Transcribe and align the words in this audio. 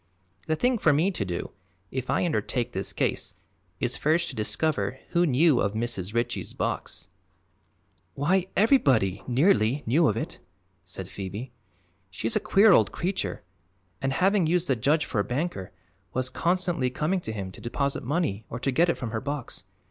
The 0.47 0.55
thing 0.55 0.79
for 0.79 0.91
me 0.91 1.11
to 1.11 1.23
do, 1.23 1.51
if 1.91 2.09
I 2.09 2.25
undertake 2.25 2.71
this 2.71 2.91
case, 2.91 3.35
is 3.79 3.95
first 3.95 4.29
to 4.29 4.35
discover 4.35 4.97
who 5.09 5.27
knew 5.27 5.61
of 5.61 5.75
Mrs. 5.75 6.15
Ritchie's 6.15 6.55
box" 6.55 7.09
"Why, 8.15 8.47
everybody, 8.57 9.21
nearly, 9.27 9.83
knew 9.85 10.07
of 10.07 10.17
it," 10.17 10.39
said 10.83 11.07
Phoebe. 11.07 11.51
"She's 12.09 12.35
a 12.35 12.39
queer 12.39 12.71
old 12.71 12.91
creature 12.91 13.43
and, 14.01 14.11
having 14.13 14.47
used 14.47 14.67
the 14.69 14.75
judge 14.75 15.05
for 15.05 15.19
a 15.19 15.23
banker, 15.23 15.71
was 16.13 16.29
constantly 16.29 16.89
coming 16.89 17.19
to 17.19 17.31
him 17.31 17.51
to 17.51 17.61
deposit 17.61 18.01
money 18.01 18.43
or 18.49 18.59
to 18.59 18.71
get 18.71 18.89
it 18.89 18.97
from 18.97 19.11
her 19.11 19.21
box. 19.21 19.65